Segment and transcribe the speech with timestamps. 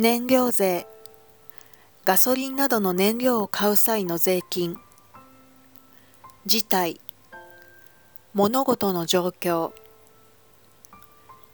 [0.00, 0.86] 燃料税。
[2.06, 4.78] ガソリンなどの燃料を買う際の税金。
[6.46, 6.98] 事態。
[8.32, 9.72] 物事の状況。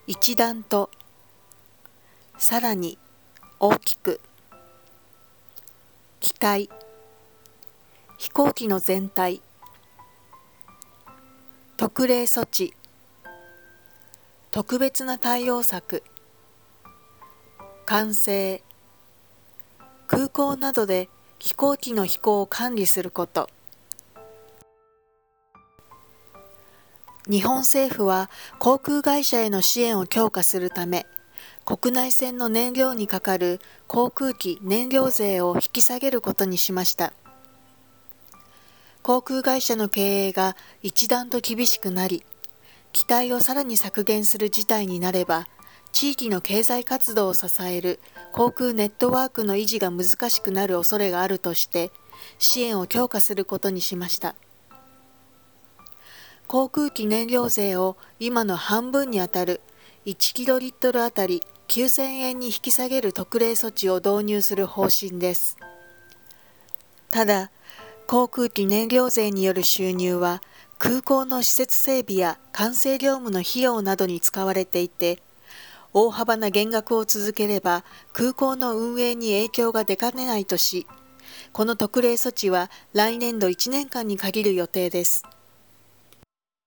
[0.07, 0.89] 一段と。
[2.37, 2.97] さらに。
[3.59, 4.21] 大きく。
[6.21, 6.69] 機体
[8.17, 9.41] 飛行機の全体。
[11.75, 12.73] 特例措置。
[14.51, 16.01] 特別な対応策。
[17.89, 18.61] 管制
[20.07, 21.07] 空港などで
[21.39, 23.49] 飛行機の飛行を管理すること。
[27.29, 28.29] 日本政府は
[28.59, 31.05] 航空会社への支援を強化するため
[31.63, 37.13] 国内線の燃料にかかる航空機燃料税を引き下げることにしました。
[39.01, 42.25] 航空会社の経営が一段と厳しくなり
[42.91, 45.47] 機体をさらに削減する事態になれば、
[45.97, 47.99] 地域の経済活動を支える
[48.31, 51.91] 航空ネットワークの維持が難しくなる恐れがあるとして、
[52.37, 54.35] 支援を強化することにしました。
[56.45, 59.59] 航空機燃料税を今の半分にあたる
[60.05, 65.57] 1キロリットルあたり9000円に引き下げる特例措置を導入する方針です。
[67.09, 67.49] ただ、
[68.05, 70.43] 航空機燃料税による収入は
[70.77, 75.23] 空港の施設整備や管制業務の費用などに使われていて、
[75.93, 80.87] 大幅な減額を続ければ空港の運営に影響が出かねないとし、
[81.53, 85.23] この特例措置は来年度1年間に限る予定です。